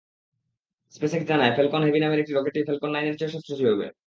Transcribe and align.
SpaceX 0.95 1.27
জানায়, 1.27 1.53
Falcon 1.55 1.81
Heavy 1.85 1.99
নামের 1.99 2.19
রকেটটি 2.37 2.61
ফ্যালকন 2.63 2.89
নাইনের 2.93 3.15
চেয়েও 3.19 3.33
সাশ্রয়ী 3.35 3.71
হবে। 3.71 3.87